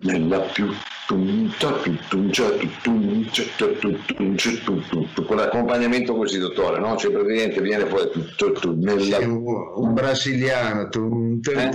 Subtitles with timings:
[0.00, 0.72] nella più
[5.26, 6.96] con l'accompagnamento così dottore no?
[6.96, 8.08] cioè praticamente viene poi
[8.76, 9.18] nella...
[9.18, 10.88] un brasiliano
[11.52, 11.70] eh?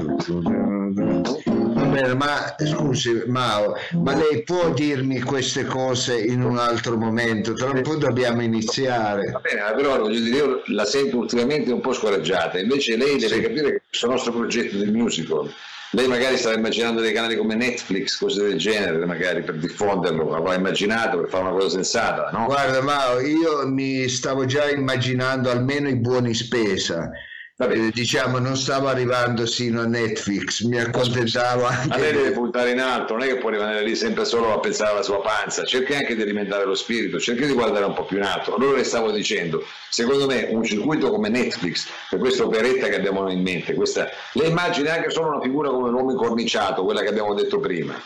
[1.76, 7.54] Bene, ma scusi Mao, ma lei può dirmi queste cose in un altro momento?
[7.54, 9.31] Tra un po' dobbiamo iniziare.
[9.31, 13.41] Va bene, però voglio dire, io la sento ultimamente un po' scoraggiata, invece lei deve
[13.41, 15.49] capire che questo nostro progetto del musical
[15.96, 20.55] lei magari stava immaginando dei canali come Netflix, cose del genere, magari per diffonderlo, l'avrà
[20.55, 22.45] immaginato per fare una cosa sensata, no?
[22.45, 27.09] Guarda Mao, io mi stavo già immaginando almeno i buoni spesa.
[27.58, 32.72] Eh, diciamo non stavo arrivando sino a Netflix mi accontentavo anche ma lei deve puntare
[32.72, 35.63] in alto non è che può rimanere lì sempre solo a pensare alla sua panza
[35.63, 38.55] cerchi anche di alimentare lo spirito cerchi di guardare un po' più in alto.
[38.55, 43.32] Allora le stavo dicendo secondo me un circuito come Netflix per questa operetta che abbiamo
[43.32, 47.34] in mente questa, le immagini anche solo una figura come l'uomo incorniciato quella che abbiamo
[47.34, 47.98] detto prima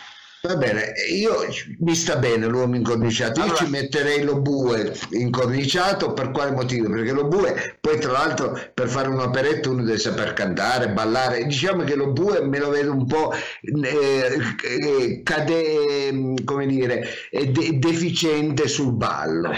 [0.41, 1.33] Va bene, io
[1.79, 6.89] mi sta bene l'uomo incorniciato, allora, io ci metterei lo bue incorniciato per quale motivo?
[6.89, 11.83] Perché lo bue poi tra l'altro per fare un'operetta uno deve saper cantare, ballare, diciamo
[11.83, 18.69] che lo bue me lo vedo un po' eh, eh, cade, come dire, de- deficiente
[18.69, 19.51] sul ballo.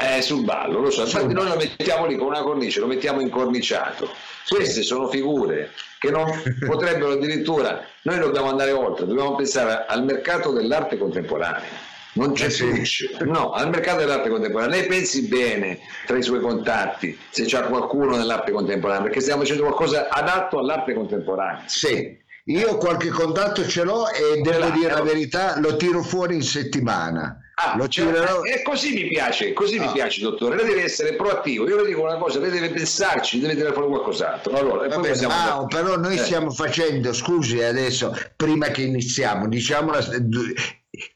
[0.00, 3.20] Eh, sul ballo, lo so, infatti noi lo mettiamo lì con una cornice, lo mettiamo
[3.20, 4.08] incorniciato.
[4.48, 6.24] Queste sono figure che non
[6.64, 11.96] potrebbero addirittura, noi dobbiamo andare oltre, dobbiamo pensare al mercato dell'arte contemporanea.
[12.12, 14.76] Non c'è eh no, al mercato dell'arte contemporanea.
[14.78, 19.64] Lei pensi bene tra i suoi contatti se c'è qualcuno nell'arte contemporanea, perché stiamo facendo
[19.64, 21.64] qualcosa adatto all'arte contemporanea.
[21.66, 26.42] Sì, io qualche contatto ce l'ho e devo dire la verità, lo tiro fuori in
[26.42, 27.40] settimana.
[27.60, 28.42] Ah, lo cioè, tirerò...
[28.42, 29.86] E così mi piace, così no.
[29.86, 30.54] mi piace, dottore.
[30.54, 31.68] Lei deve essere proattivo.
[31.68, 34.56] Io le dico una cosa, lei deve pensarci, deve tirare fuori qualcos'altro.
[34.56, 36.18] Allora, Vabbè, no, però noi eh.
[36.18, 40.04] stiamo facendo, scusi adesso, prima che iniziamo, diciamo la,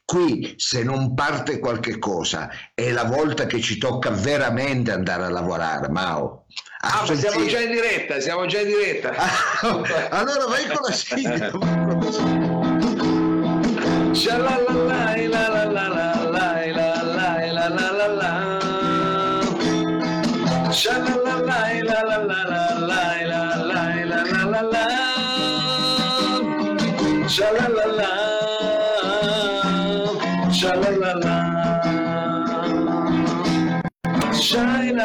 [0.03, 5.29] qui se non parte qualche cosa è la volta che ci tocca veramente andare a
[5.29, 6.45] lavorare, Mao.
[6.81, 9.13] Ah, ma siamo già in diretta, siamo già in diretta.
[10.11, 11.51] allora vai con la sigla.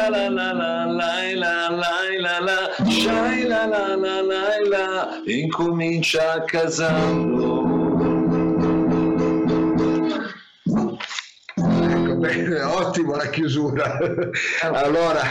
[0.09, 1.99] la la la la la la.
[2.19, 5.21] La la la la la la.
[5.25, 7.69] Incomincia casando
[11.55, 13.97] ecco bene ottimo la chiusura.
[14.61, 15.21] Allora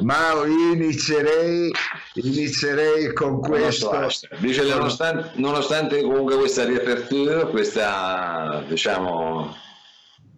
[0.00, 1.70] Mao io inizierei
[2.14, 3.90] inizierei con questo.
[4.38, 9.66] Dice nonostante, nonostante comunque questa riapertura questa diciamo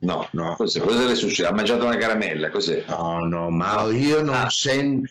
[0.00, 0.54] No, no.
[0.56, 1.48] Cos'è, cosa le succede?
[1.48, 2.84] Ha mangiato una caramella, cos'è?
[2.88, 4.50] No, no, ma io non ah.
[4.50, 5.10] sento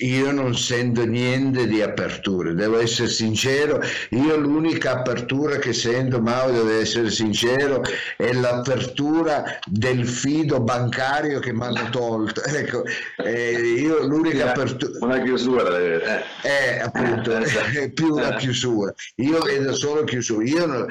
[0.00, 6.50] io non sento niente di aperture, devo essere sincero, io l'unica apertura che sento, Mao
[6.50, 7.82] devo essere sincero,
[8.16, 12.42] è l'apertura del fido bancario che mi hanno tolto.
[12.60, 12.84] Ecco,
[13.24, 14.98] eh, io l'unica apertura...
[15.00, 16.22] Una chiusura, eh.
[16.42, 18.92] è appunto, eh, è più una chiusura.
[19.16, 20.44] Io vedo solo chiusura.
[20.44, 20.86] Io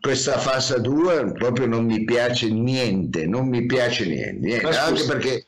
[0.00, 4.68] questa fase 2 proprio non mi piace niente, non mi piace niente, niente.
[4.68, 5.46] anche perché...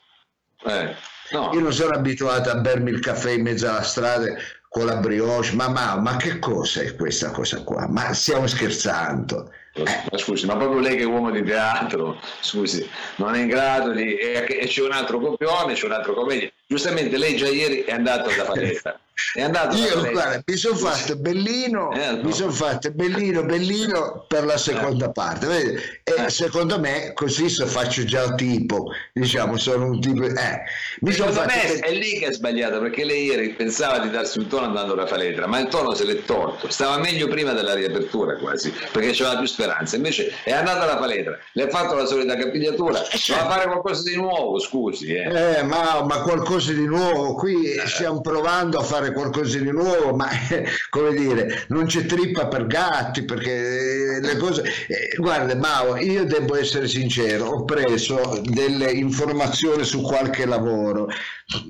[0.65, 1.51] Eh No.
[1.53, 4.27] Io non sono abituato a bermi il caffè in mezzo alla strada
[4.69, 7.87] con la brioche, ma, ma, ma che cosa è questa cosa qua?
[7.89, 9.51] Ma stiamo scherzando.
[9.75, 9.85] Eh.
[10.11, 13.93] Ma scusi, ma proprio lei che è uomo di teatro, scusi, non è in grado
[13.93, 14.17] di...
[14.17, 16.51] E, c'è un altro copione, c'è un altro commedia.
[16.67, 18.99] Giustamente lei già ieri è andato da palestra.
[19.35, 24.45] È andato Io guarda, mi sono fatto bellino, eh, mi sono fatto bellino, bellino per
[24.45, 25.13] la seconda eh.
[25.13, 25.47] parte.
[25.47, 25.75] Vedi?
[26.03, 26.31] E eh.
[26.31, 30.25] secondo me così se faccio già tipo, diciamo, sono un tipo.
[30.25, 30.63] Eh.
[31.01, 31.53] Mi secondo fatto...
[31.55, 34.95] me è lì che è sbagliato perché lei ieri pensava di darsi un tono andando
[34.95, 36.71] alla palestra, ma il tono se l'è tolto.
[36.71, 39.97] Stava meglio prima della riapertura quasi, perché c'era più speranza.
[39.97, 43.45] Invece è andata alla palestra, le ha fatto la solita capigliatura, eh, certo.
[43.45, 45.15] va fare qualcosa di nuovo, scusi.
[45.15, 45.59] Eh.
[45.59, 50.29] eh ma, ma qualcosa di nuovo, qui stiamo provando a fare qualcosa di nuovo, ma
[50.91, 54.63] come dire, non c'è trippa per gatti perché le cose.
[54.63, 61.09] Eh, guarda, Mao, io devo essere sincero, ho preso delle informazioni su qualche lavoro.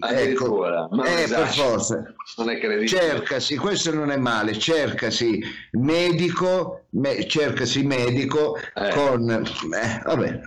[0.01, 0.67] Ecco,
[1.05, 2.03] eh, per forza.
[2.37, 2.87] Non è credibile.
[2.87, 5.41] Cercasi, questo non è male, cercasi
[5.73, 8.91] medico, me, cercasi medico eh.
[8.91, 9.31] con.
[9.31, 10.41] Eh, vabbè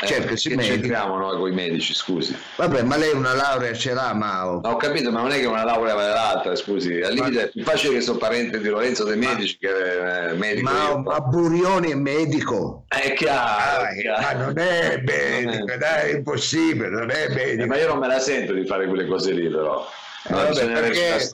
[0.00, 2.36] Eh, certo, si c'entriamo noi con i medici, scusi.
[2.56, 4.60] Vabbè, ma lei una laurea ce l'ha, Mao.
[4.62, 7.00] Ho capito, ma non è che una laurea vale l'altra, scusi.
[7.00, 9.68] Al limite è più facile che sono parente di Lorenzo De Medici ma...
[9.68, 10.70] che eh, medico.
[10.70, 12.84] Ma, ma Burioni è medico.
[12.86, 13.82] È chiaro.
[13.82, 14.20] Ah, è chiaro.
[14.20, 15.78] Ma non è medico, non è...
[15.78, 17.62] dai, è impossibile, non è medico.
[17.62, 19.84] Eh, ma io non me la sento di fare quelle cose lì, però.
[20.28, 21.28] Non eh, vabbè, perché...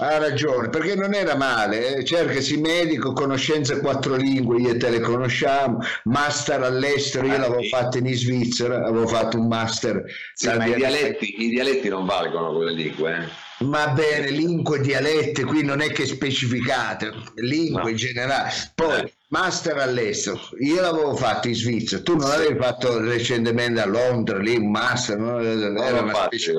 [0.00, 2.04] Ha ragione, perché non era male, eh?
[2.04, 7.68] cercasi medico, conoscenze quattro lingue, io te le conosciamo, master all'estero, io ah, l'avevo sì.
[7.68, 10.04] fatto in Svizzera, avevo fatto un master.
[10.34, 13.12] Sì, ma i dialetti, i dialetti, non valgono quelle lingue.
[13.12, 13.64] Eh?
[13.64, 17.88] Va bene, lingue, dialetti, qui non è che specificate, lingue no.
[17.88, 18.52] in generale.
[18.76, 19.12] Poi, eh.
[19.30, 24.54] master all'estero, io l'avevo fatto in Svizzera, tu non l'avevi fatto recentemente a Londra, lì
[24.54, 25.40] un master, no?
[25.40, 26.52] era una specie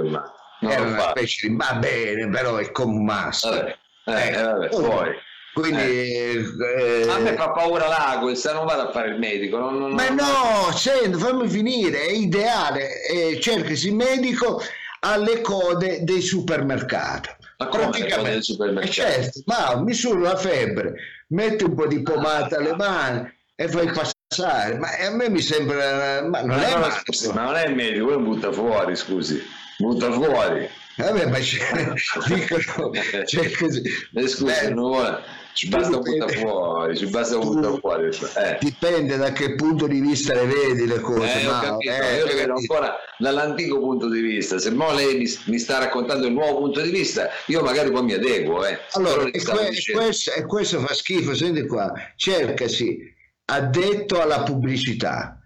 [0.59, 2.71] non era una specie di va bene, però è
[3.03, 3.49] masso.
[3.49, 5.09] Vabbè, eh, eh, vabbè, poi.
[5.53, 6.43] Quindi eh.
[6.77, 7.87] Eh, a me fa paura
[8.35, 9.57] se non vado a fare il medico.
[9.57, 14.61] Non, non, ma no, senti, fammi finire, è ideale, eh, cercasi il medico
[15.01, 17.29] alle code dei supermercati.
[17.57, 18.93] Ma come le code dei supermercati?
[18.93, 20.93] certo, ma misura la febbre,
[21.29, 24.77] metti un po' di pomata alle mani e fai passare.
[24.77, 26.21] Ma a me mi sembra...
[26.21, 29.41] Ma non, ma è, ma, ma non è il medico, poi butta fuori, scusi
[29.79, 30.69] butta fuori.
[30.97, 31.93] Vabbè, ma c'è,
[32.27, 32.91] dicono,
[33.23, 33.81] c'è così.
[34.13, 35.23] Eh, scusa, Beh, non vuole,
[35.53, 38.07] ci basta buttare fuori, ci basta buttare fuori.
[38.07, 38.57] Eh.
[38.59, 41.39] Dipende da che punto di vista le vedi le cose.
[41.39, 44.59] Eh, no, capito, eh, io le vedo ancora dall'antico punto di vista.
[44.59, 48.03] Se mo lei mi, mi, sta raccontando il nuovo punto di vista, io magari poi
[48.03, 48.65] mi adeguo.
[48.65, 48.77] Eh.
[48.91, 53.15] Allora, e, que- questo, e questo fa schifo, senti qua, cercasi
[53.45, 55.38] addetto alla pubblicità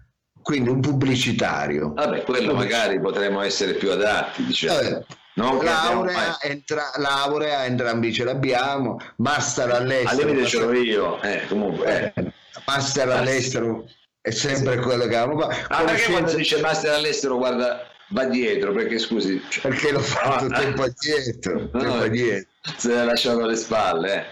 [0.44, 1.94] quindi un pubblicitario.
[1.94, 5.04] Vabbè, quello magari potremmo essere più adatti, diciamo.
[5.36, 10.10] Non laurea, entra, laurea, entrambi ce l'abbiamo, master all'estero.
[10.10, 12.12] Al limite ce l'ho io, eh, comunque.
[12.14, 12.32] Eh.
[12.66, 13.88] Master all'estero
[14.20, 14.80] è sempre sì.
[14.82, 15.74] quello che avevamo fatto.
[15.74, 19.42] Ah, perché quando dice master all'estero, guarda, va dietro, perché scusi...
[19.62, 22.50] Perché l'ho fatto ah, tempo addietro, no, tempo addietro.
[22.76, 24.24] Se l'ha lasciato alle spalle, eh.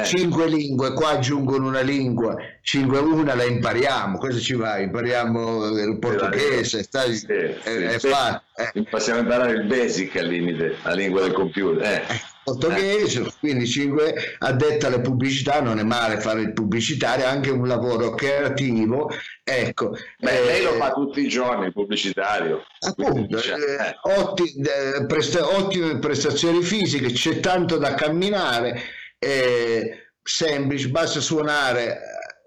[0.00, 0.04] Eh.
[0.04, 4.78] Cinque lingue, qua aggiungono una lingua, cinque una la impariamo, cosa ci va?
[4.78, 8.08] Impariamo il portoghese, stai, sì, è, sì, è sì.
[8.08, 8.82] Eh.
[8.90, 11.84] Possiamo imparare il basic al limite, la lingua del computer.
[11.84, 11.94] Eh.
[11.94, 13.32] eh portoghese, eh.
[13.40, 19.10] quindi cinque addetta alle pubblicità, non è male fare il pubblicitario, anche un lavoro creativo.
[19.42, 22.64] Ecco, Beh, eh, lei lo fa tutti i giorni il pubblicitario.
[22.78, 28.80] Appunto, cioè, eh, presta, ottime prestazioni fisiche, c'è tanto da camminare
[29.18, 32.00] è semplice, basta suonare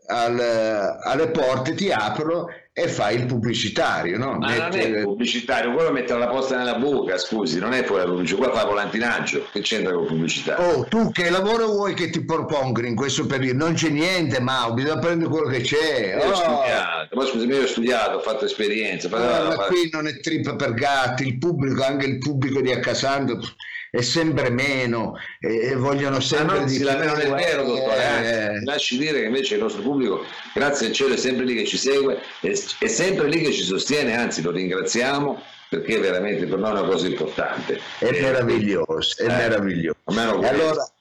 [0.07, 0.39] al,
[1.03, 4.17] alle porte, ti aprono e fai il pubblicitario.
[4.17, 4.37] No?
[4.37, 4.61] Ma Mette...
[4.61, 8.05] non è il pubblicitario, quello mette la posta nella buca, scusi, non è poi la
[8.05, 10.59] pubblicità, qua fa volantinaggio, che c'entra con pubblicità?
[10.61, 13.65] Oh, tu che lavoro vuoi che ti propongono in questo periodo?
[13.65, 16.17] Non c'è niente, ma bisogna prendere quello che c'è.
[16.17, 16.31] Io oh.
[16.31, 19.09] ho studiato, ma scusi, io ho studiato, ho fatto esperienza.
[19.11, 23.39] Ah, ma qui non è trippa per gatti, il pubblico, anche il pubblico di Accasando
[23.91, 26.85] è sempre meno e vogliono sempre di più.
[26.85, 28.23] Non è vero, dottore.
[28.23, 28.63] Eh, eh.
[28.63, 31.77] Lasci dire che invece il nostro pubblico, grazie al cielo, è sempre lì che ci
[31.77, 36.75] segue, è, è sempre lì che ci sostiene, anzi lo ringraziamo perché veramente per noi
[36.75, 37.79] è una cosa importante.
[37.99, 39.99] È eh, meraviglioso, è eh, meraviglioso.
[40.41, 40.91] E allora,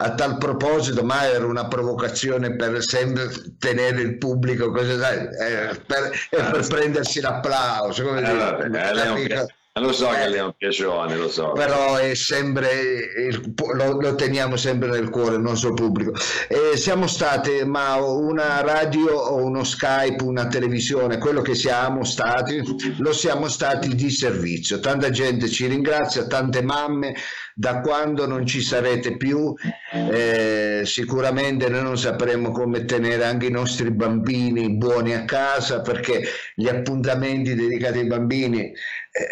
[0.00, 6.12] a tal proposito, ma era una provocazione per sempre tenere il pubblico, cose, eh, per,
[6.38, 8.04] ah, per prendersi l'applauso.
[8.04, 9.46] Come eh, dire,
[9.78, 11.52] lo so che lei è un piacione, lo so.
[11.52, 13.32] Però è sempre,
[13.74, 16.12] lo, lo, teniamo sempre nel cuore il nostro pubblico.
[16.48, 22.62] E siamo stati, ma una radio o uno Skype, una televisione, quello che siamo stati,
[22.98, 24.80] lo siamo stati di servizio.
[24.80, 27.14] Tanta gente ci ringrazia, tante mamme,
[27.58, 29.52] da quando non ci sarete più,
[29.92, 36.22] eh, sicuramente noi non sapremo come tenere anche i nostri bambini buoni a casa perché
[36.54, 38.72] gli appuntamenti dedicati ai bambini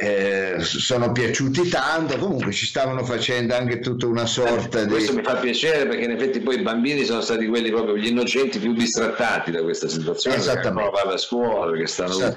[0.00, 4.90] eh, sono piaciuti tanto, comunque ci stavano facendo anche tutta una sorta eh, di...
[4.90, 8.08] Questo mi fa piacere perché in effetti poi i bambini sono stati quelli proprio gli
[8.08, 12.34] innocenti più distrattati da questa situazione, non vanno a scuola, perché stanno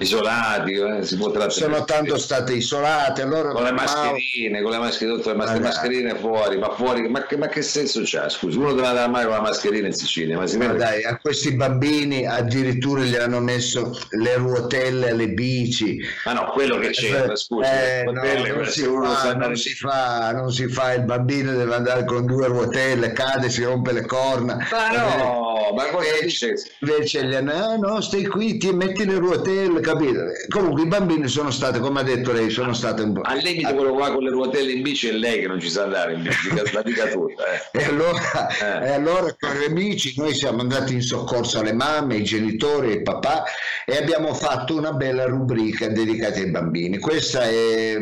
[0.00, 1.50] isolati, eh, si può trattare.
[1.50, 3.22] Sono tanto state isolate.
[3.22, 4.62] Allora, con le mascherine, ma...
[4.62, 8.28] con le mascherine, tutte le mascherine fuori, ma fuori, ma che, ma che senso c'ha?
[8.28, 10.36] Scusi, uno deve andare mai con la mascherina in Sicilia.
[10.36, 15.98] Ma, ma dai, a questi bambini addirittura gli hanno messo le ruotelle alle bici.
[16.24, 20.92] Ma no, quello che eh, no, non, si fa, non, si fa, non si fa,
[20.94, 24.56] il bambino deve andare con due ruotelle, cade, si rompe le corna.
[24.70, 25.48] Ma no!
[25.74, 26.54] Ma cosa dice?
[26.80, 30.20] Invece gli no, no, stai qui, ti metti le ruotelle, capito?
[30.48, 33.20] Comunque i bambini sono stati, come ha detto lei, sono stati un po'...
[33.22, 35.84] Al limite quello qua con le ruotelle in bici è lei che non ci sa
[35.84, 37.44] andare in bici, la dica tutta.
[37.44, 37.58] Eh.
[37.80, 38.88] E, allora, eh.
[38.88, 43.02] e allora con gli amici noi siamo andati in soccorso alle mamme, ai genitori, ai
[43.02, 43.44] papà
[43.86, 46.98] e abbiamo fatto una bella rubrica dedicata ai bambini.
[46.98, 47.96] Questa è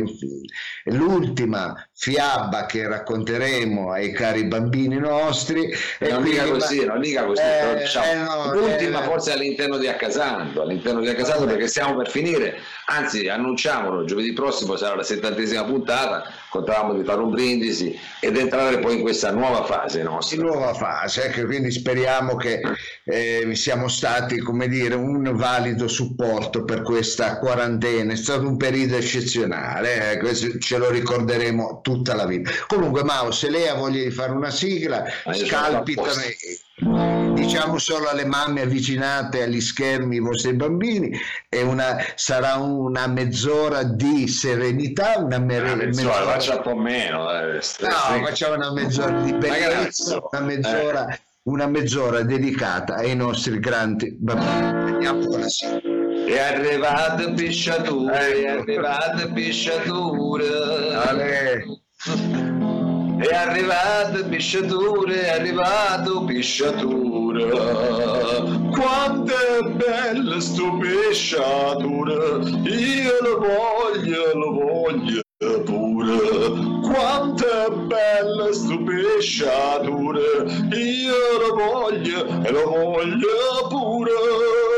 [0.85, 5.71] l'ultima fiaba che racconteremo ai cari bambini nostri.
[5.99, 7.43] E non dica così, non dica così.
[7.43, 12.11] Eh, diciamo, no, l'ultima eh, forse all'interno di Accasando, all'interno di Accasando perché stiamo per
[12.11, 18.37] finire, anzi annunciamolo, giovedì prossimo sarà la settantesima puntata, contavamo di fare un brindisi ed
[18.37, 20.43] entrare poi in questa nuova fase nostra.
[20.43, 22.61] Nuova fase, ecco, quindi speriamo che
[23.05, 28.97] eh, siamo stati, come dire, un valido supporto per questa quarantena, è stato un periodo
[28.97, 32.51] eccezionale, eh, ce lo ricorderemo tutta la vita.
[32.67, 36.23] Comunque, Mao, se lei ha voglia di fare una sigla, scalpitano
[37.39, 41.17] diciamo solo alle mamme avvicinate agli schermi i vostri bambini
[41.49, 46.33] e una, sarà una mezz'ora di serenità una, mer- una mezz'ora, mezz'ora.
[46.33, 51.21] faccia un po' meno eh, no facciamo una mezz'ora di bellezza una mezz'ora, eh.
[51.43, 58.61] una mezz'ora dedicata ai nostri grandi bambini andiamo sigla è arrivato pisciatura, è ecco.
[58.61, 60.45] arrivato pisciatura.
[61.09, 61.65] Ale.
[63.19, 67.49] È arrivato pisciatura, è arrivato pisciatura.
[68.71, 75.21] Quanto è bella sto pisciatura, io lo voglio, lo voglio
[75.65, 76.19] pure.
[76.83, 80.21] Quanto è bella sto pisciatura,
[80.77, 84.78] io lo voglio e lo voglio pure.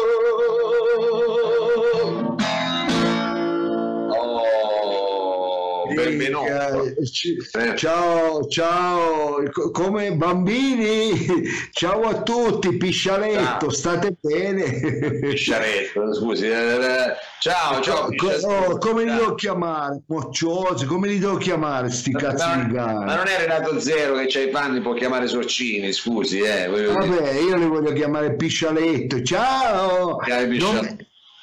[5.95, 6.85] Benvenuto.
[6.85, 7.77] Eh.
[7.77, 9.43] Ciao, ciao,
[9.73, 11.13] come bambini,
[11.73, 13.71] ciao a tutti, piscialetto, ciao.
[13.71, 15.21] state bene?
[15.21, 18.09] Piscialetto, scusi, eh, eh, ciao, ciao.
[18.43, 20.03] Oh, come li devo chiamare?
[20.07, 23.05] Mocciosi, come li devo chiamare sti cazzi di gara?
[23.05, 26.67] Ma non è Renato Zero che c'ha i panni, può chiamare Sorcini, scusi, eh.
[26.69, 30.19] Vabbè, io li voglio chiamare piscialetto, ciao!
[30.59, 31.00] Non,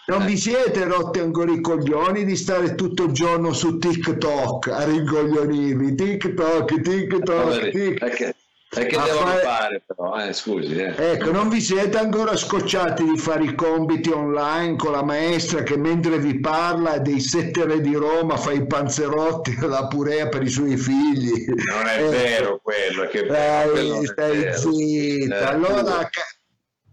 [0.08, 4.86] non vi siete rotti ancora i coglioni di stare tutto il giorno su TikTok a
[4.86, 5.96] ringoglionirvi?
[5.96, 8.36] TikTok, TikTok, TikTok.
[8.70, 9.42] E che devono fare...
[9.42, 10.76] fare però, eh, scusi.
[10.76, 10.94] Eh.
[10.96, 15.78] Ecco, non vi siete ancora scocciati di fare i compiti online con la maestra che
[15.78, 20.50] mentre vi parla dei sette re di Roma fa i panzerotti la purea per i
[20.50, 21.46] suoi figli.
[21.48, 25.40] Non è eh, vero quello, che bello, stai zitta.
[25.40, 26.10] Eh, allora,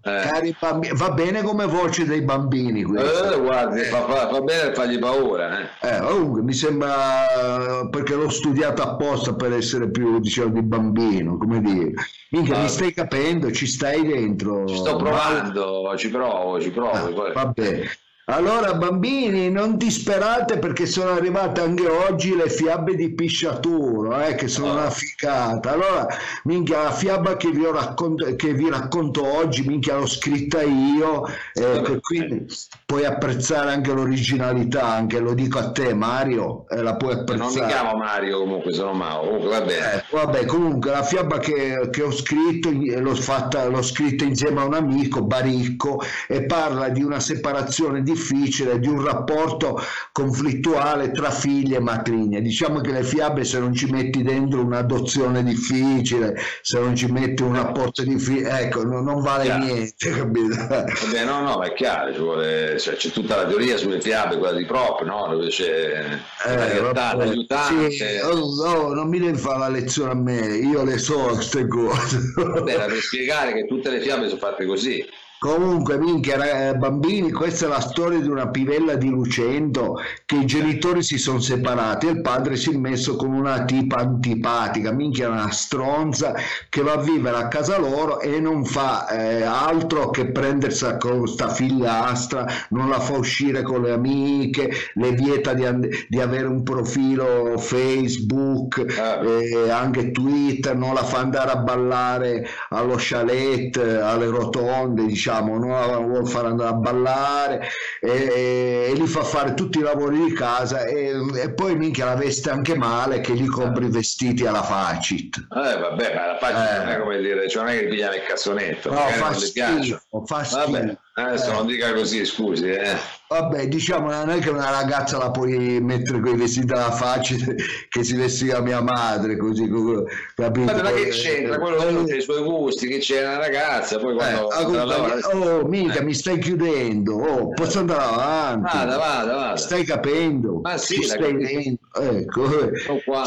[0.04, 0.54] eh.
[0.58, 2.80] Bambini, va bene come voce dei bambini.
[2.80, 3.84] Eh, guardi, eh.
[3.84, 5.61] fa, fa, fa, bene fargli paura.
[5.80, 5.88] Eh.
[5.88, 6.00] eh.
[6.00, 11.92] comunque mi sembra perché l'ho studiato apposta per essere più diciamo di bambino, come dire.
[12.30, 14.66] Minchia, ah, mi stai capendo, ci stai dentro.
[14.66, 15.96] Ci sto provando, ma...
[15.96, 17.25] ci provo, ci provo.
[17.25, 17.82] Ah, vabbè.
[18.26, 24.48] Allora bambini non disperate perché sono arrivate anche oggi le fiabe di Pisciaturo eh, che
[24.48, 24.72] sono oh.
[24.72, 26.06] una ficata allora
[26.44, 32.00] minchia la fiaba che vi, racconto, che vi racconto oggi minchia l'ho scritta io eh,
[32.00, 32.46] quindi
[32.86, 37.62] puoi apprezzare anche l'originalità anche lo dico a te Mario eh, la puoi apprezzare non
[37.62, 39.24] mi chiamo Mario comunque sono Mao.
[39.24, 39.94] Comunque va bene.
[39.94, 44.64] Eh, vabbè comunque la fiaba che, che ho scritto l'ho, fatta, l'ho scritta insieme a
[44.64, 51.30] un amico Baricco e parla di una separazione di difficile, di un rapporto conflittuale tra
[51.30, 52.38] figlie e matrigna.
[52.38, 57.42] Diciamo che le fiabe se non ci metti dentro un'adozione difficile, se non ci metti
[57.42, 59.64] un rapporto difficile, ecco, non, non vale chiaro.
[59.64, 60.56] niente, capito?
[60.56, 64.64] Vabbè, no, no, è chiaro, vuole, cioè, c'è tutta la teoria sulle fiabe, quella di
[64.64, 65.26] Prop, no?
[65.28, 67.90] Dove c'è eh, l'aiutante.
[67.90, 71.66] Sì, oh, oh, non mi devi fare la lezione a me, io le so queste
[71.66, 72.33] cose.
[72.37, 75.04] Vabbè, per spiegare che tutte le fiabe sono fatte così.
[75.44, 80.46] Comunque, minchia, eh, bambini, questa è la storia di una pivella di Lucento che i
[80.46, 85.28] genitori si sono separati e il padre si è messo con una tipa antipatica, minchia,
[85.28, 86.32] una stronza
[86.70, 91.18] che va a vivere a casa loro e non fa eh, altro che prendersi con
[91.18, 95.66] questa figliastra, non la fa uscire con le amiche, le vieta di,
[96.08, 99.22] di avere un profilo Facebook, ah.
[99.22, 105.58] eh, anche Twitter, non la fa andare a ballare allo chalet, alle rotonde, diciamo diciamo,
[105.58, 107.68] non vuole fare andare a ballare
[108.00, 112.14] e, e, gli fa fare tutti i lavori di casa e, e, poi minchia la
[112.14, 115.36] veste anche male che gli compri i vestiti alla Facit.
[115.38, 116.78] Eh vabbè, ma la Facit eh.
[116.78, 120.44] non è come dire, cioè non è che piglia nel cassonetto, no, fa schifo, fa
[120.44, 120.98] schifo.
[121.16, 121.52] Adesso Eh.
[121.52, 122.68] non dica così, scusi.
[122.70, 122.96] Eh.
[123.40, 127.34] Vabbè, diciamo, non è che una ragazza la puoi mettere con i vestiti alla faccia
[127.88, 130.04] che si vestiva mia madre, così, co-
[130.36, 130.72] capito?
[130.72, 131.58] Ma che Eh, c'entra?
[131.58, 134.62] Quello eh, sono i suoi gusti, che c'è una ragazza, poi eh, quando andrà a
[134.64, 135.22] comunque, lavorare-
[135.62, 138.76] oh, mica, mi stai chiudendo, oh, posso andare avanti?
[138.76, 139.56] Vada, vada, vada.
[139.56, 140.60] Stai capendo?
[140.62, 141.36] Ma sì, stai capisco.
[141.36, 141.78] vedendo?
[142.18, 142.76] Ecco, eh.
[142.78, 143.24] Sono qua.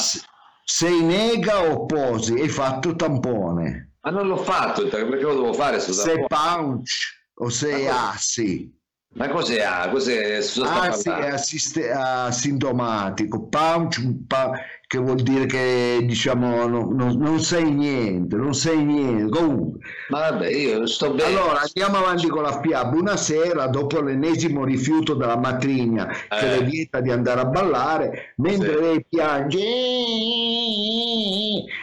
[0.64, 2.34] Sei nega o posi?
[2.40, 3.96] Hai fatto tampone?
[4.02, 5.82] Ma non l'ho fatto, perché lo devo fare?
[5.82, 6.92] Sei punch
[7.36, 8.74] o sei assi?
[9.18, 9.62] Ma cos'è?
[9.64, 10.36] Ah, cos'è?
[10.64, 14.52] Ah, sì, è assiste- asintomatico, punch, pa-
[14.86, 19.30] che vuol dire che diciamo no- no- non sei niente, non sei niente.
[19.36, 21.24] Comunque, Ma vabbè, io sto bene.
[21.36, 22.96] allora andiamo avanti con la fiaba.
[22.96, 26.60] Una sera, dopo l'ennesimo rifiuto della matrigna che Eh.
[26.60, 28.80] le vieta di andare a ballare, mentre Sì.
[28.82, 29.60] lei piange,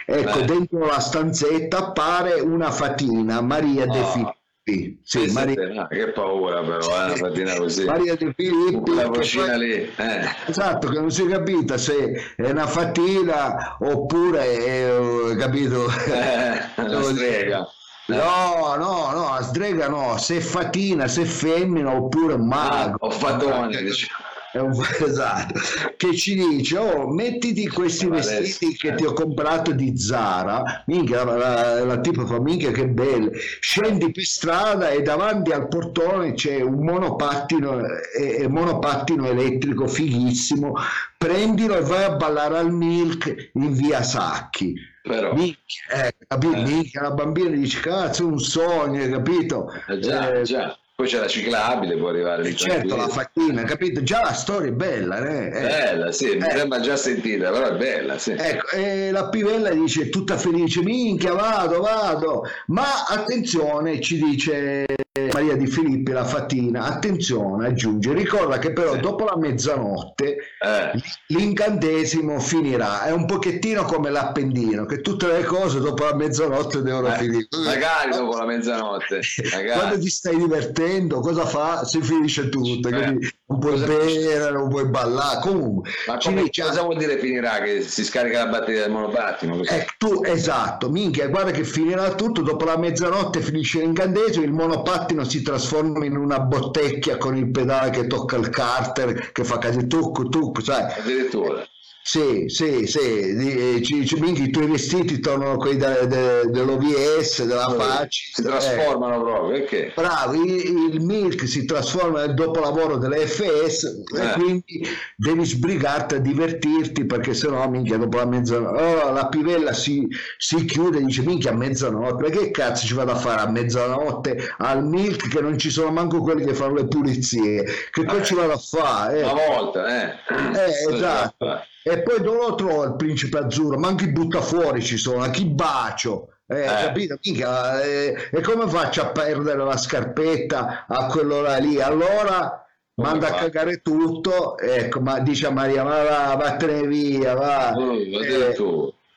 [0.05, 0.45] ecco, Eh.
[0.45, 4.35] dentro la stanzetta appare una fatina, Maria De Oh.
[4.67, 7.85] Sì, Pensa Maria, che paura però, eh, una mattina così.
[7.85, 8.95] Maria De Filippi.
[8.95, 9.73] La vocina poi- lì.
[9.73, 10.35] Eh.
[10.47, 14.89] Esatto, che non si è capita se è una fatina oppure è,
[15.31, 15.85] eh, capito?
[16.11, 17.67] Eh, una strega.
[18.07, 22.73] No, no, no, la strega no, se è fatina, se femmina oppure mago.
[22.73, 24.23] Ah, o fatone, diciamo.
[24.61, 24.71] Un-
[25.05, 25.59] esatto,
[25.97, 28.95] che ci dice, oh, mettiti questi vestiti che eh.
[28.95, 34.11] ti ho comprato di Zara, minchia, la, la, la tipa fa, minchia che belle, scendi
[34.11, 40.73] per strada e davanti al portone c'è un monopattino, eh, eh, monopattino elettrico fighissimo,
[41.17, 44.73] prendilo e vai a ballare al Milk in via Sacchi.
[45.01, 46.53] Però, Minchia, eh, capito?
[46.55, 46.61] Eh.
[46.61, 49.67] Minchia, la bambina dice, cazzo, è un sogno, hai capito?
[49.87, 50.77] eh, già, Eh, già.
[50.95, 52.55] Poi c'è la ciclabile, può arrivare lì.
[52.55, 54.01] Certo, la fatina, capito?
[54.01, 55.47] Già la storia è bella, eh?
[55.47, 55.49] Eh.
[55.61, 56.51] Bella, sì, mi Eh.
[56.55, 58.31] sembra già sentita, però è bella, sì.
[58.31, 64.85] Ecco, e la pivella dice tutta felice, minchia, vado, vado, ma attenzione, ci dice
[65.31, 68.99] Maria Di Filippi la fatina, attenzione, aggiunge, ricorda che però Sì.
[68.99, 71.01] dopo la mezzanotte Eh.
[71.27, 77.07] l'incantesimo finirà, è un pochettino come l'appendino, che tutte le cose dopo la mezzanotte devono
[77.13, 77.47] Eh, finire.
[77.63, 79.21] magari dopo la mezzanotte,
[79.53, 79.79] magari.
[79.79, 81.85] Quando ti stai divertendo, cosa fa?
[81.85, 82.91] Si finisce tutto, Eh.
[82.91, 85.91] non puoi Cosa- bere, non puoi ballare, comunque.
[86.07, 87.59] Ma come- dice, cosa vuol dire finirà?
[87.61, 89.61] Che si scarica la batteria del monopattino?
[89.63, 95.03] Eh, tu, esatto, minchia, guarda che finirà tutto, dopo la mezzanotte finisce l'incantesimo, il monopattino
[95.23, 99.87] si trasforma in una bottecchia con il pedale che tocca il carter, che fa casi
[99.87, 100.91] tuc tuc, sai?
[100.99, 101.65] Addirittura.
[102.07, 107.43] Sì, sì, sì, eh, ci, ci- minchia, i tuoi vestiti tornano quelli de- de- dell'OVS,
[107.45, 108.21] della faccia.
[108.31, 108.43] Si eh.
[108.43, 109.91] trasformano proprio, perché?
[109.95, 114.31] Bravo, il, il Milk si trasforma nel dopolavoro delle FS e Eh.
[114.33, 114.85] quindi
[115.17, 120.63] devi sbrigarti a divertirti perché sennò minchia dopo la mezzanotte oh, la pivella si, si
[120.63, 124.53] chiude e dice minchia a mezzanotte ma che cazzo ci vado a fare a mezzanotte
[124.59, 128.23] al Milk che non ci sono manco quelli che fanno le pulizie che cosa Eh.
[128.25, 129.47] ci vado a fare Una eh?
[129.49, 130.15] volta, eh.
[130.53, 131.45] Eh, esatto.
[131.87, 133.77] E poi dove lo trovo il principe azzurro?
[133.77, 136.29] Ma anche i buttafuori ci sono, a chi bacio?
[136.47, 136.65] Eh, Eh.
[136.65, 137.19] capito?
[137.23, 141.79] Mica, eh, e come faccio a perdere la scarpetta a quell'ora lì?
[141.79, 143.35] Allora Come manda a fa?
[143.35, 147.73] cagare tutto, ecco, ma dice a Maria, ma va, vattene via, va.
[147.75, 148.55] Oh, Eh,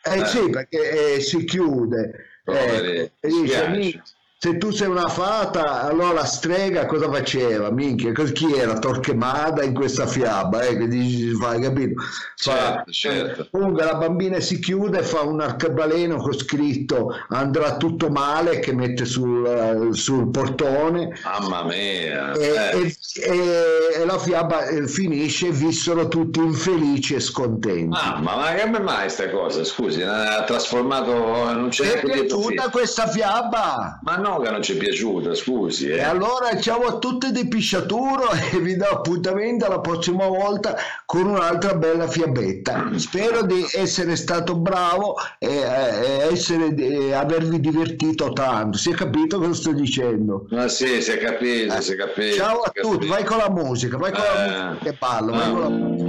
[0.04, 0.24] eh, Eh.
[0.26, 2.26] sì, perché eh, si chiude.
[2.44, 3.68] Poveri, Ecco, e dice, spiace.
[3.70, 4.02] "Mi-
[4.40, 7.72] se tu sei una fata, allora la strega cosa faceva?
[7.72, 10.62] Minchia, chi era Torquemada in questa fiaba?
[10.62, 12.00] Eh, che dici, fai, capito?
[12.36, 13.48] Fa- Certo, certo.
[13.50, 19.04] Comunque la bambina si chiude, fa un arcabaleno con scritto andrà tutto male che mette
[19.04, 22.32] sul, sul portone Mamma mia.
[22.34, 22.78] e, eh.
[22.78, 22.96] e-
[23.32, 27.88] e- e la fiaba eh, finisce, vissero tutti infelici e scontenti.
[27.88, 29.64] Mamma, ma che mai sta cosa?
[29.64, 31.12] Scusi, ha trasformato.
[31.12, 33.98] Non c'è piaciuta questa fiaba?
[34.02, 35.88] Ma no, che non ci è piaciuta, scusi.
[35.88, 36.02] E Eh.
[36.02, 41.74] allora ciao a tutti di Pisciaturo e vi do appuntamento alla prossima volta con un'altra
[41.74, 42.90] bella fiabetta.
[42.96, 48.76] Spero di essere stato bravo e, e essere, e avervi divertito tanto.
[48.78, 50.46] Si è capito cosa sto dicendo?
[50.50, 52.34] Ma sì, si è capito, si è capito.
[52.36, 54.48] Ciao a tutti, vai con la musica, vai con la Eh.
[54.68, 55.50] musica che parlo, vai Ah.
[55.50, 56.07] con la musica.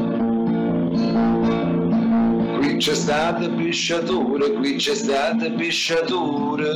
[2.79, 6.71] C'è stata pisciatura, qui c'è stata pisciatura.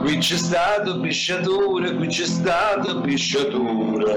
[0.00, 4.10] Qui c'è stata pisciatura, qui c'è stata pisciatura.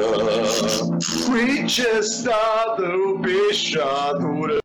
[1.28, 2.82] Qui c'è stata
[3.22, 4.58] pisciatura.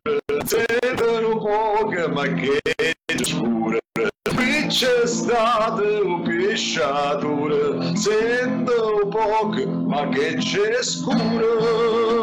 [0.45, 2.61] Sembrano poche ma che
[3.23, 3.77] scura.
[4.35, 5.83] Qui c'è stata
[6.23, 7.93] pisciatura.
[7.93, 12.15] Sento poche ma che c'è scura.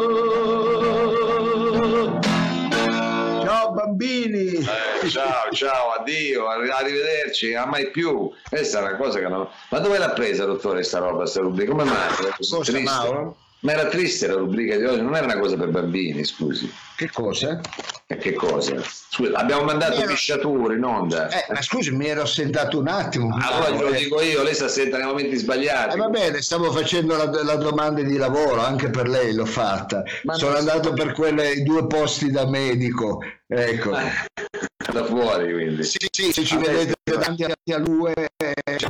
[3.83, 4.53] Bambini.
[4.53, 8.31] Eh, ciao, ciao, addio, arrivederci, a mai più.
[8.47, 9.47] Questa è una cosa che non...
[9.69, 11.71] Ma dove l'ha presa, dottore, questa roba, questa rubrica?
[11.71, 12.07] Come mai?
[12.37, 13.37] Cosa, Mauro?
[13.63, 16.69] Ma era triste la rubrica di oggi, non era una cosa per bambini, scusi.
[16.97, 17.61] Che cosa?
[18.07, 18.75] E che cosa?
[18.83, 20.11] Scusa, abbiamo mandato ero...
[20.11, 21.29] pisciature in onda.
[21.29, 23.33] Eh, ma scusi, mi ero assentato un attimo.
[23.39, 23.99] Allora glielo eh.
[23.99, 25.95] dico io, lei si assenta nei momenti sbagliati.
[25.95, 30.03] Eh, va bene, stavo facendo la, la, domanda di lavoro, anche per lei l'ho fatta.
[30.23, 30.93] Ma Sono andato so...
[30.93, 33.23] per quelle due posti da medico.
[33.47, 33.91] Ecco.
[33.91, 35.83] da fuori quindi.
[35.83, 38.11] Sì, sì, se ci vedete davanti a lui,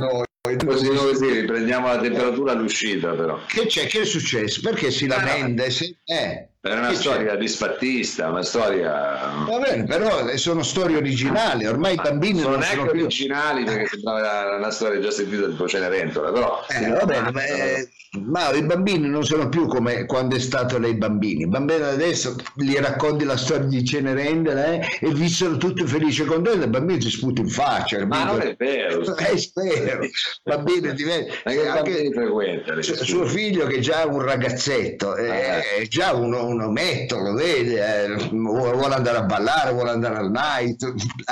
[0.00, 0.24] noi.
[0.66, 3.46] Così noi sì, riprendiamo la temperatura all'uscita però.
[3.46, 3.86] Che c'è?
[3.86, 4.60] Che è successo?
[4.60, 5.64] Perché si lamenta?
[6.04, 6.48] Eh.
[6.64, 7.36] È una che storia c'è?
[7.36, 9.44] disfattista, una storia...
[9.46, 13.02] Va bene, però sono storie originali, ormai i bambini sono non sono più...
[13.02, 16.64] originali perché sembrava una storia già sentita di Cenerentola, però...
[16.70, 17.88] Eh, va bene, ma, eh,
[18.24, 21.42] ma, i bambini non sono più come quando è stato lei bambini.
[21.42, 26.24] I bambini adesso gli racconti la storia di Cenerentola eh, e vissero tutti felici e
[26.24, 28.06] contenti, i bambini ti sputi in faccia.
[28.06, 29.02] Ma non è vero.
[29.02, 30.06] È vero,
[30.42, 31.40] bambini diversi.
[31.44, 35.60] Anche, anche frequenta, suo figlio che già è un ragazzetto, eh, ah.
[35.76, 40.30] è già uno un ometto, lo vede, eh, vuole andare a ballare, vuole andare al
[40.30, 40.82] night,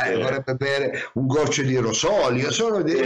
[0.04, 2.94] eh, vorrebbe bere un goccio di rosolio, sono, di...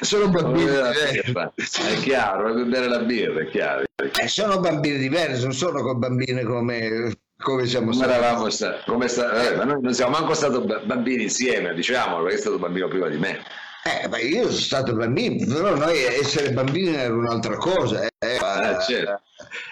[0.00, 1.82] sono bambini diversi.
[1.82, 3.84] È chiaro, vuole bere la birra, è chiaro.
[3.96, 8.50] Eh, sono bambini diversi, non sono con bambini come come siamo stati.
[8.50, 12.40] Sta, come sta, eh, ma noi non siamo manco stati bambini insieme, diciamolo, perché è
[12.40, 13.38] stato bambino prima di me.
[13.84, 18.02] Eh, ma io sono stato bambino, però noi essere bambini era un'altra cosa.
[18.02, 18.38] Eh, eh,
[18.86, 19.22] certo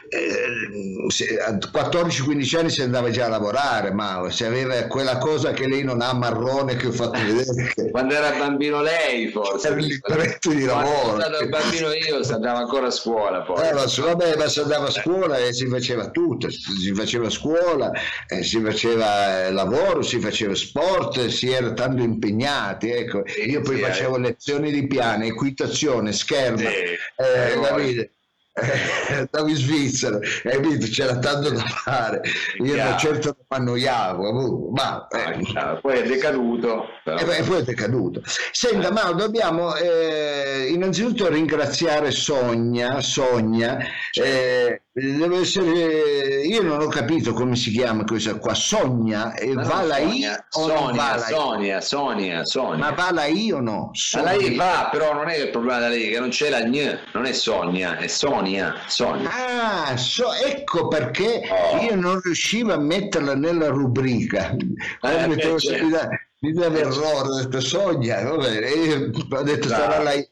[0.08, 5.66] eh, a 14-15 anni si andava già a lavorare, ma se aveva quella cosa che
[5.66, 7.72] lei non ha marrone che ho fatto vedere.
[7.90, 9.68] Quando era bambino lei forse.
[9.68, 11.16] Era il libretto di lavoro.
[11.16, 13.66] Quando ero bambino io si andava ancora a scuola poi.
[13.66, 17.90] Eh, ma, vabbè, ma si andava a scuola e si faceva tutto, si faceva scuola,
[18.28, 22.90] eh, si faceva eh, lavoro, si faceva sport, si era tanto impegnati.
[22.90, 23.24] Ecco.
[23.46, 24.20] Io poi sì, facevo eh.
[24.20, 28.06] lezioni di piano, equitazione, scherma, sì, eh,
[28.56, 32.22] andavo in Svizzera e c'era tanto da fare.
[32.58, 35.78] Io non certo non annoiavo ma eh.
[35.80, 36.86] poi è decaduto.
[37.04, 38.22] E eh, poi è decaduto.
[38.52, 43.78] Senta ma dobbiamo eh, innanzitutto ringraziare Sonia Sonia.
[44.12, 48.54] Eh, deve essere io non ho capito come si chiama questa qua.
[48.54, 52.76] Sonia e no, va la I o Sonia, non va Sonia Sonia Sonia.
[52.76, 53.90] Ma va la I o no?
[53.92, 54.32] Sonia.
[54.32, 56.98] la I va però non è il problema da lei che non c'è la Gn
[57.12, 58.45] non è Sonia è Sonia
[58.86, 61.82] Sonia ah so, ecco perché oh.
[61.82, 64.50] io non riuscivo a metterla nella rubrica.
[64.50, 70.28] Eh, beh, deve errore, ho detto Sogna, va bene, io ho detto sarà lei.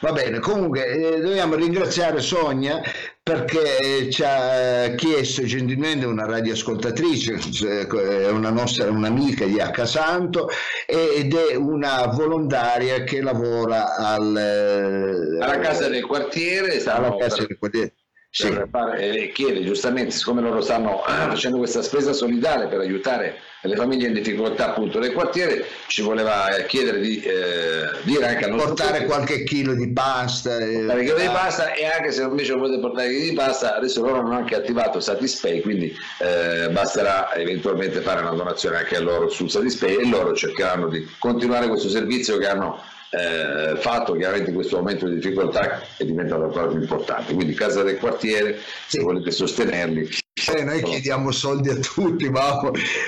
[0.00, 2.80] Va bene, comunque eh, dobbiamo ringraziare Sonia
[3.22, 10.48] perché ci ha chiesto gentilmente una radioascoltatrice, è una nostra un'amica di Accasanto
[10.86, 16.80] ed è una volontaria che lavora al, alla casa del quartiere.
[16.84, 17.94] Alla casa del quartiere
[18.36, 18.54] sì.
[18.98, 24.12] e chiede giustamente, siccome loro stanno facendo questa spesa solidale per aiutare le famiglie in
[24.12, 29.06] difficoltà appunto del quartiere, ci voleva eh, chiedere di eh, dire anche a nostro portare
[29.06, 33.08] qualche chilo di pasta, eh, portare chilo di pasta e anche se invece volete portare
[33.08, 38.34] chilo di pasta, adesso loro hanno anche attivato Satispay, quindi eh, basterà eventualmente fare una
[38.34, 42.82] donazione anche a loro sul Satispay e loro cercheranno di continuare questo servizio che hanno
[43.10, 47.34] eh, fatto chiaramente in questo momento di difficoltà è diventato ancora più importante.
[47.34, 50.08] Quindi Casa del Quartiere, se volete sostenerli.
[50.54, 52.60] Eh, noi chiediamo soldi a tutti, ma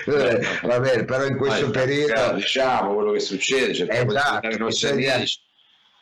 [0.06, 2.34] eh, va bene, però in questo ma periodo...
[2.34, 5.26] Diciamo quello che succede, cerchiamo esatto, di bisogna,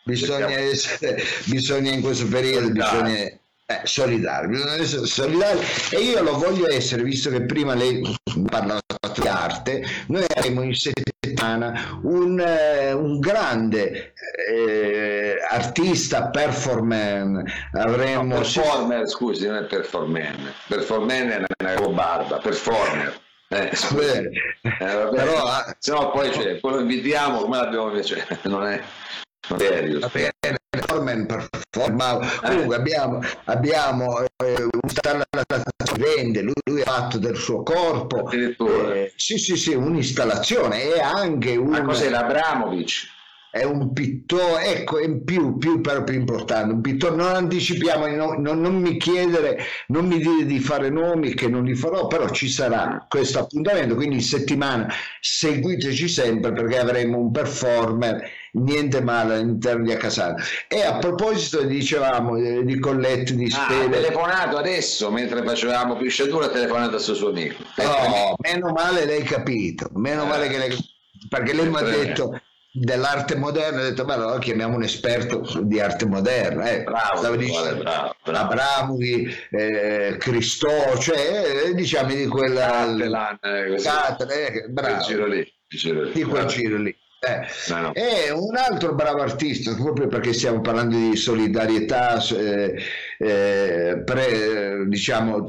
[0.05, 2.71] bisogna, essere, bisogna in questo periodo...
[2.71, 5.59] Bisogna, eh, solidari, bisogna essere solidari
[5.91, 8.01] e io lo voglio essere, visto che prima lei
[8.49, 8.81] parlava
[9.13, 14.13] di arte, noi avremo in settimana un, eh, un grande
[14.49, 18.23] eh, artista performer, avremo...
[18.23, 20.37] No, performer, scusi, non è performer,
[20.69, 23.21] performer è una barba, performer.
[23.49, 24.31] Eh, eh,
[24.79, 28.83] vabbè, però se no poi cioè, quello invitiamo come l'abbiamo invece non è
[29.57, 30.01] serio
[30.81, 34.69] performance performance comunque abbiamo, abbiamo eh,
[35.97, 38.31] vende lui, lui, ha fatto del suo corpo.
[38.31, 43.15] Eh, sì sì sì un'installazione e anche un ma cos'è l'Abramovic
[43.51, 48.61] è un pittore, ecco, in più, più, però più importante, un pittore, non anticipiamo, non,
[48.61, 52.49] non, mi chiedere, non mi dire di fare nomi che non li farò, però ci
[52.49, 59.85] sarà questo appuntamento, quindi in settimana seguiteci sempre perché avremo un performer, niente male all'interno
[59.85, 60.37] di Accasano.
[60.69, 63.85] E a proposito, dicevamo, eh, di Collette, di Spele...
[63.85, 67.63] Ah, ha telefonato adesso, mentre facevamo più sciatura, ha telefonato al suo amico.
[67.77, 70.27] No, meno male l'hai capito, meno eh.
[70.27, 70.95] male che lei
[71.29, 72.41] perché lei mi ha detto
[72.79, 76.71] dell'arte moderna, ho detto, ma allora chiamiamo un esperto di arte moderna.
[76.71, 76.83] Eh.
[76.83, 78.53] Bravo, Stavo dicendo, bravo, bravo.
[78.53, 82.95] Abramovi, eh, Cristò, cioè eh, diciamo di quella...
[82.97, 85.05] Catalan, eh, eh, bravo.
[85.05, 86.97] Giro lì, giro lì, di quel giro lì.
[87.19, 87.73] Eh.
[87.73, 87.95] No, no.
[87.95, 92.79] E un altro bravo artista, proprio perché stiamo parlando di solidarietà, eh,
[93.19, 95.47] eh, pre, diciamo,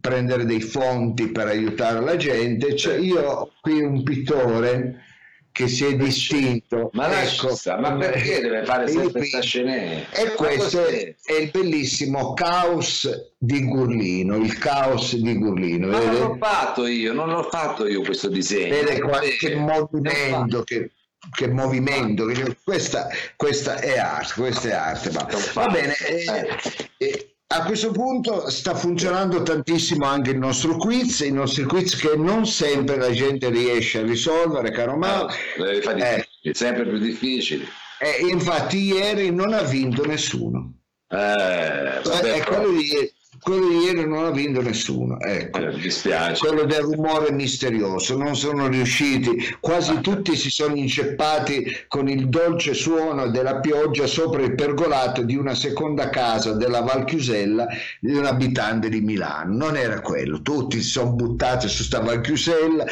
[0.00, 5.10] prendere dei fonti per aiutare la gente, cioè, io ho qui un pittore
[5.52, 6.90] che si è distinto.
[6.94, 9.74] Ma, ecco, ma perché deve fare sempre questa scena?
[10.10, 15.88] E questo è, è, il bellissimo caos di Gurlino, il caos di Gurlino.
[15.88, 16.18] Ma vede?
[16.18, 18.74] non l'ho fatto io, non l'ho fatto io questo disegno.
[18.74, 20.90] Vede qualche movimento che
[21.30, 22.26] che movimento,
[22.64, 25.10] questa, questa, è arte, questa è arte.
[25.12, 26.48] Ma, va bene, eh,
[26.96, 32.16] eh, a questo punto sta funzionando tantissimo anche il nostro quiz, i nostri quiz che
[32.16, 35.28] non sempre la gente riesce a risolvere, caro Mao.
[35.58, 37.66] No, eh, è sempre più difficile.
[37.98, 40.72] Eh, infatti ieri non ha vinto nessuno.
[41.08, 45.58] Eh, vabbè, è quello di quello di ieri non ha vinto nessuno ecco.
[45.58, 46.46] eh, dispiace.
[46.46, 52.72] quello del rumore misterioso non sono riusciti quasi tutti si sono inceppati con il dolce
[52.72, 57.66] suono della pioggia sopra il pergolato di una seconda casa della Val Chiusella
[57.98, 62.20] di un abitante di Milano non era quello tutti si sono buttati su sta Val
[62.20, 62.84] Chiusella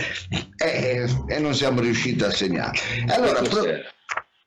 [0.57, 3.65] e, e non siamo riusciti a segnare allora pro-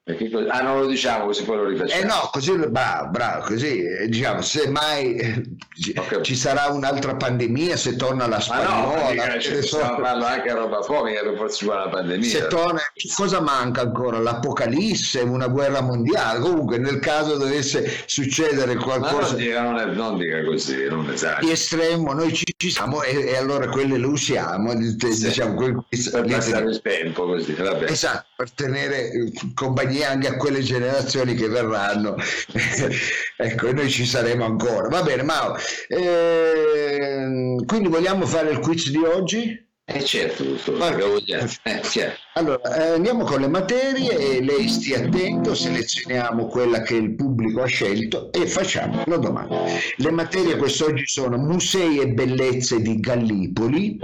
[0.05, 2.01] perché, ah, non lo diciamo così poi lo rifacciamo.
[2.01, 5.41] Eh no, così bravo, bravo, così eh, diciamo, se mai eh,
[5.95, 6.21] okay.
[6.21, 10.55] ci sarà un'altra pandemia, se torna la spagnola, Ma no, ci stiamo parlando anche a
[10.55, 11.13] roba poi
[11.53, 12.29] ci vuole la pandemia.
[12.29, 12.81] Se torna,
[13.15, 14.19] cosa manca ancora?
[14.19, 16.39] L'apocalisse, una guerra mondiale.
[16.39, 19.29] Comunque, nel caso dovesse succedere qualcosa.
[19.29, 21.45] non dica, non, è, non dica così, non esatto.
[21.45, 24.71] Di estremo, noi ci, ci siamo e, e, allora quelle le usiamo.
[24.71, 24.97] Sì.
[24.97, 27.53] Diciamo, quel, per passare il tempo così.
[27.53, 27.89] Vabbè.
[27.89, 32.15] Esatto, per tenere eh, compagnia compagnia anche a quelle generazioni che verranno.
[33.37, 34.87] ecco, noi ci saremo ancora.
[34.89, 35.55] Va bene, Mao.
[35.87, 39.61] Eh, quindi vogliamo fare il quiz di oggi?
[39.85, 41.03] Eh certo, dottore,
[41.63, 42.22] eh, certo.
[42.35, 47.61] Allora, eh, andiamo con le materie e lei stia attento, selezioniamo quella che il pubblico
[47.61, 49.61] ha scelto e facciamo la domanda.
[49.97, 53.99] Le materie quest'oggi sono musei e bellezze di Gallipoli.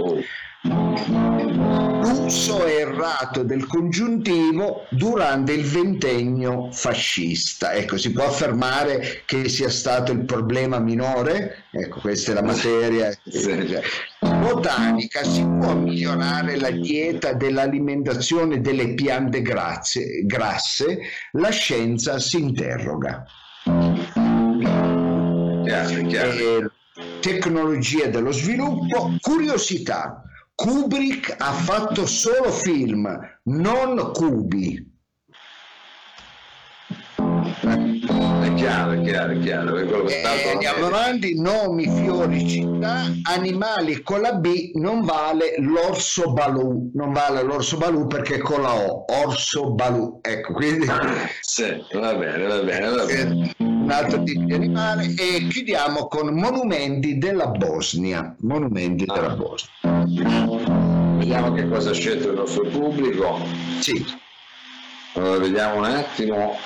[2.00, 7.72] L'uso errato del congiuntivo durante il ventennio fascista.
[7.72, 11.64] Ecco, si può affermare che sia stato il problema minore?
[11.72, 13.10] Ecco, questa è la materia.
[14.20, 18.19] Botanica, si può migliorare la dieta dell'alimentazione
[18.60, 20.24] delle piante grasse?
[20.24, 20.98] grasse?
[21.32, 23.24] La scienza si interroga.
[25.64, 26.32] Chiaro, chiaro.
[26.32, 26.70] Eh,
[27.20, 30.22] tecnologia dello sviluppo, curiosità
[30.60, 34.89] Kubrick ha fatto solo film, non cubi.
[38.60, 40.08] Chiaro, chiaro, chiaro.
[40.08, 47.12] Eh, andiamo avanti, nomi, fiori, città, animali con la B non vale l'orso balù, non
[47.12, 50.18] vale l'orso balù perché con la O, orso balù.
[50.22, 50.86] Ecco, quindi...
[51.40, 53.52] sì, va bene, va bene, va bene.
[53.56, 58.34] Eh, un altro tipo di animale e chiudiamo con monumenti della Bosnia.
[58.40, 59.14] Monumenti ah.
[59.14, 60.48] della Bosnia.
[61.16, 63.38] Vediamo che cosa ha scelto il nostro pubblico.
[63.80, 64.04] Sì.
[65.14, 66.56] Allora, vediamo un attimo.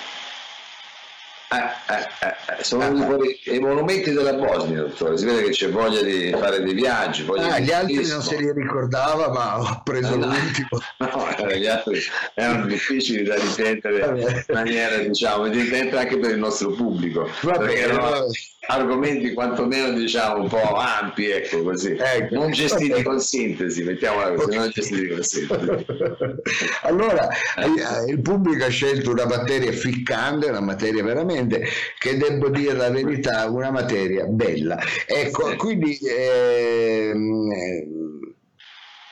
[1.54, 5.16] Eh, eh, eh, sono eh, i monumenti della Bosnia, dottore.
[5.16, 7.24] Si vede che c'è voglia di fare dei viaggi.
[7.36, 10.68] Ah, gli altri non se li ricordava, ma ho preso no, l'ultimo.
[11.14, 12.00] No, gli altri
[12.34, 17.28] erano difficili da difendere in maniera, diciamo, difendere anche per il nostro pubblico.
[17.42, 18.26] Vabbè, erano
[18.66, 21.96] argomenti quantomeno diciamo un po' ampi, ecco così.
[21.98, 23.02] Ecco, non gestiti okay.
[23.02, 24.58] con sintesi, mettiamola così, okay.
[24.58, 25.84] non gestiti con sintesi.
[26.82, 28.10] allora, eh.
[28.10, 33.48] il pubblico ha scelto una materia ficcante, una materia veramente che devo dire la verità,
[33.48, 34.78] una materia bella.
[35.06, 37.50] Ecco, quindi ehm,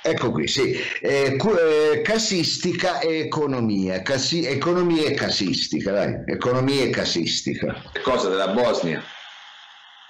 [0.04, 6.90] Ecco qui, sì, eh, eh, casistica e economia, Casi- economia e casistica, dai, economia e
[6.90, 7.80] casistica.
[7.92, 9.00] Che cosa della Bosnia?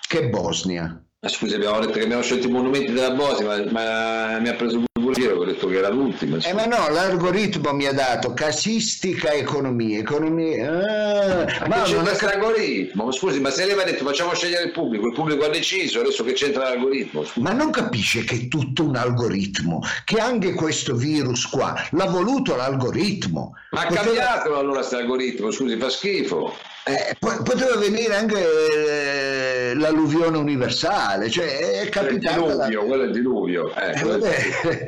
[0.09, 0.99] Che Bosnia?
[1.21, 4.55] Ma scusi, abbiamo detto che abbiamo scelto i monumenti della Bosnia, ma, ma mi ha
[4.55, 6.37] preso pure giro, detto che era l'ultimo.
[6.37, 9.99] Eh, ma no, l'algoritmo mi ha dato casistica economia.
[9.99, 13.13] economia ah, ma c'è questo algoritmo?
[13.13, 16.01] Scusi, ma se lei mi ha detto facciamo scegliere il pubblico, il pubblico ha deciso,
[16.01, 17.25] adesso che c'entra l'algoritmo?
[17.25, 17.41] Scusi.
[17.41, 22.57] Ma non capisce che è tutto un algoritmo, che anche questo virus qua l'ha voluto
[22.57, 23.55] l'algoritmo.
[23.71, 24.05] Ma ha Poteva...
[24.05, 26.55] cambiato allora questo algoritmo, scusi, fa schifo.
[26.85, 32.45] Eh, poteva venire anche eh, l'alluvione universale, cioè è capitato.
[32.45, 32.87] Il diluvio, la...
[32.87, 33.75] quello è il diluvio.
[33.75, 34.85] Eh, quello è...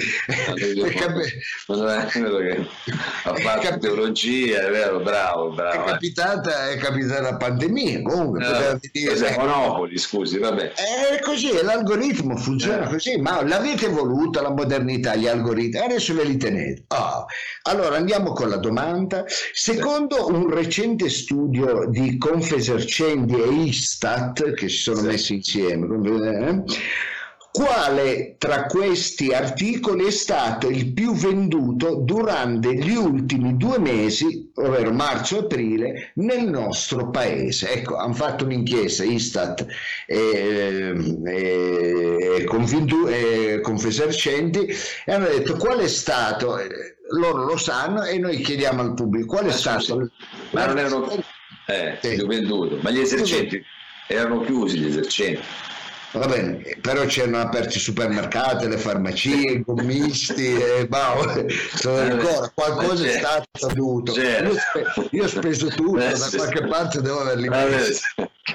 [3.24, 5.84] ha fatto teologia, è vero, bravo, bravo.
[5.84, 8.40] È capitata, è capitata la pandemia, comunque.
[8.40, 9.36] Poteva venire...
[9.36, 10.72] Monopoli, scusi, vabbè.
[10.72, 12.88] È così, l'algoritmo funziona eh.
[12.88, 16.86] così, ma l'avete voluta la modernità, gli algoritmi, adesso ve li tenete.
[16.88, 17.26] Oh.
[17.62, 19.24] Allora andiamo con la domanda.
[19.26, 25.86] Secondo un recente studio di Confesercendi e Istat che si sono messi insieme.
[26.48, 26.62] Eh?
[27.54, 34.90] Quale tra questi articoli è stato il più venduto durante gli ultimi due mesi, ovvero
[34.90, 37.70] marzo e aprile, nel nostro paese?
[37.70, 39.64] Ecco, hanno fatto un'inchiesta Istat
[40.04, 44.66] e, e, e, e Confesercenti
[45.04, 46.58] e hanno detto qual è stato,
[47.10, 50.10] loro lo sanno e noi chiediamo al pubblico qual è stato...
[50.50, 51.08] Ma non erano
[51.66, 52.26] eh, sì.
[52.26, 52.78] venduto.
[52.82, 53.62] Ma gli esercenti
[54.06, 55.42] erano chiusi gli esercenti.
[56.14, 60.96] Va bene, però c'erano aperti i supermercati, le farmacie, i gommisti, e boh,
[61.88, 64.12] ancora, qualcosa è stato dovuto.
[64.12, 64.52] Certo.
[64.52, 68.04] Io, spe- io, ho speso tutto, eh, da qualche parte devo averli messi.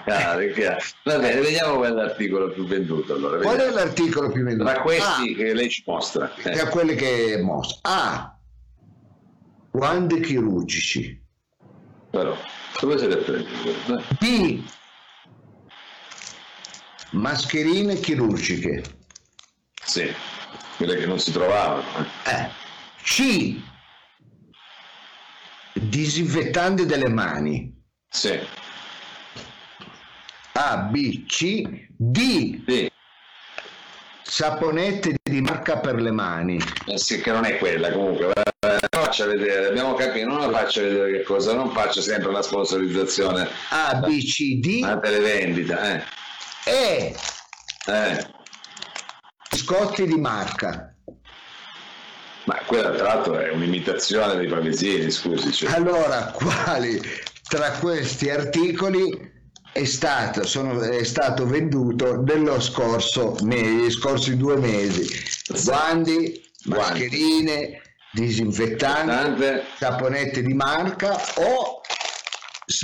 [0.06, 0.78] Chiaro, chiaro.
[1.04, 3.14] Va bene, vediamo qual è l'articolo più venduto.
[3.14, 4.70] Allora, qual è l'articolo più venduto?
[4.70, 6.34] Tra questi ah, che lei ci mostra.
[6.36, 6.52] Eh.
[6.52, 7.92] Tra quelli che mostra.
[7.92, 8.40] A.
[9.70, 11.28] Guandi chirurgici.
[12.10, 12.38] Però.
[12.80, 13.48] Dove siete presi?
[14.20, 14.64] B.
[17.12, 18.84] Mascherine chirurgiche.
[19.84, 20.14] Sì,
[20.78, 22.06] quelle che non si trovavano.
[22.26, 22.50] Eh.
[23.02, 23.60] C.
[25.74, 27.76] Disinfettanti delle mani.
[28.08, 28.40] Sì.
[30.54, 31.62] A, B, C,
[31.96, 32.64] D.
[32.68, 32.89] Sì.
[34.30, 36.60] Saponette di marca per le mani.
[36.86, 38.32] Eh sì, che non è quella comunque
[39.10, 43.48] faccia vedere, abbiamo capito, non la faccia vedere che cosa, non faccia sempre la sponsorizzazione.
[43.70, 44.80] A, B, C, D.
[44.82, 46.04] La televendita, eh.
[46.66, 47.16] E.
[47.88, 48.28] Eh.
[49.56, 50.94] Scotti di marca.
[52.46, 55.52] Ma quella tra l'altro è un'imitazione dei pavesini, scusi.
[55.52, 55.72] Cioè.
[55.72, 57.02] Allora, quali
[57.48, 59.38] tra questi articoli
[59.72, 65.08] è stato, sono, è stato venduto nello scorso, negli scorsi due mesi?
[65.64, 71.82] Guandi, mascherine, disinfettante, saponette di marca o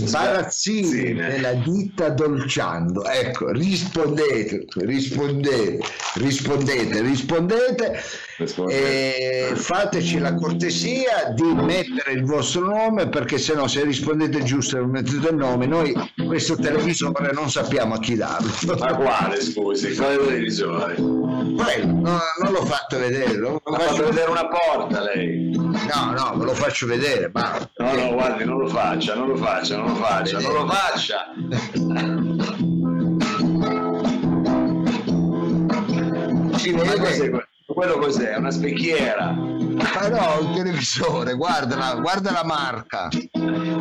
[0.04, 3.06] sbarazzini della ditta Dolciando.
[3.06, 5.80] Ecco, rispondete, rispondete,
[6.16, 8.00] rispondete, rispondete
[8.68, 14.76] e fateci la cortesia di mettere il vostro nome perché se no se rispondete giusto
[14.76, 15.94] e non mettete il nome noi
[16.26, 18.52] questo televisore non sappiamo a chi darlo.
[18.78, 19.96] Ma quale scusi?
[19.96, 20.96] Quale televisore?
[20.96, 23.62] Quello, no, non l'ho fatto vedere.
[23.68, 25.50] Lo fatto vedere una porta lei.
[25.56, 27.32] No, no, me lo faccio vedere.
[27.34, 27.58] Ma...
[27.78, 31.26] No, no, guardi, non lo faccia, non lo faccia, non lo faccia, non lo faccia.
[36.58, 38.36] Si vede quello cos'è?
[38.38, 39.32] Una specchiera?
[39.32, 43.10] Ma no, un televisore, guarda la, guarda la marca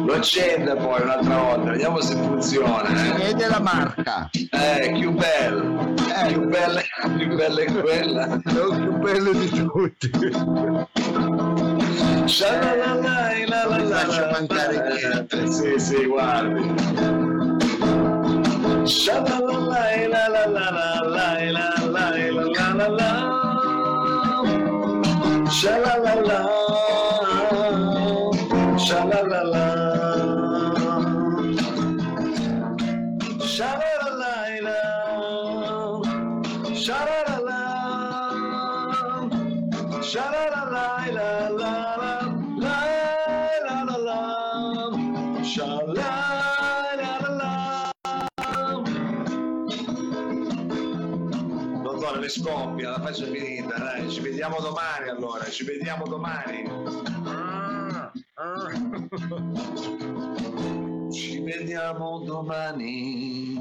[0.04, 2.88] lo accenda poi un'altra volta, vediamo se funziona.
[2.88, 2.96] Eh.
[2.96, 4.28] Si vede la marca.
[4.32, 5.92] Eh, più bella.
[6.22, 6.32] Eh.
[6.32, 6.82] Più bella,
[7.16, 8.26] più bella è quella.
[8.26, 10.10] È il più bello di tutti.
[13.66, 15.42] Non faccio mancare niente.
[15.42, 16.42] Eh, sì, la
[22.88, 23.32] la
[25.50, 26.83] Sha la la la
[52.28, 57.13] scoppia, la faccio finita, dai, ci vediamo domani allora, ci vediamo domani.
[61.12, 63.56] Ci vediamo domani.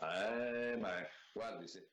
[0.00, 0.90] Eh, ma
[1.32, 1.91] guardi se...